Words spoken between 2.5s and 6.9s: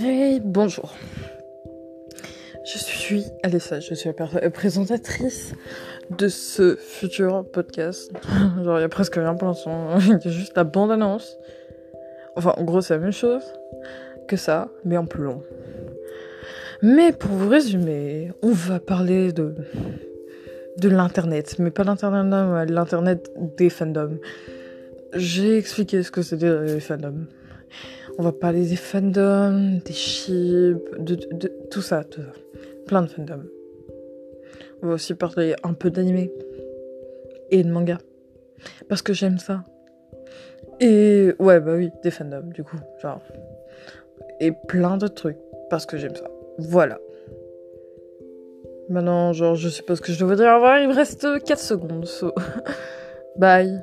Je suis Alessa, je suis la présentatrice de ce